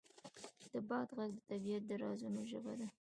د 0.71 0.73
باد 0.89 1.07
غږ 1.17 1.31
د 1.35 1.39
طبیعت 1.49 1.83
د 1.89 1.91
رازونو 2.03 2.41
ژبه 2.51 2.73
ده. 2.79 2.87